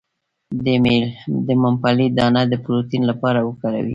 د 1.47 1.47
ممپلی 1.63 2.07
دانه 2.17 2.41
د 2.51 2.53
پروتین 2.63 3.03
لپاره 3.11 3.39
وکاروئ 3.49 3.89